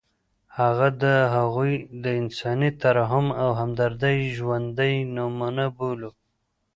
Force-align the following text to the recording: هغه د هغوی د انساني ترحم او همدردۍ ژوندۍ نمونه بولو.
هغه 0.59 0.87
د 1.03 1.05
هغوی 1.35 1.73
د 2.03 2.05
انساني 2.21 2.69
ترحم 2.81 3.27
او 3.41 3.49
همدردۍ 3.59 4.17
ژوندۍ 4.37 4.95
نمونه 5.15 5.65
بولو. 5.77 6.11